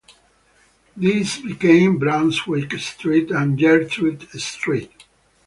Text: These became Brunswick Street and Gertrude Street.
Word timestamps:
These 0.97 1.37
became 1.43 1.99
Brunswick 1.99 2.71
Street 2.79 3.29
and 3.29 3.55
Gertrude 3.55 4.27
Street. 4.41 5.03